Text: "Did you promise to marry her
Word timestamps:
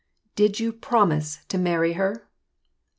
"Did 0.35 0.59
you 0.59 0.73
promise 0.73 1.45
to 1.49 1.59
marry 1.59 1.93
her 1.93 2.27